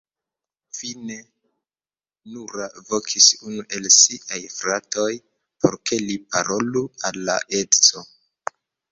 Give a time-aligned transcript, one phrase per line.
[0.75, 1.15] Fine,
[2.31, 5.11] Noura vokis unu el siaj fratoj,
[5.65, 8.05] por ke li parolu al la edzo.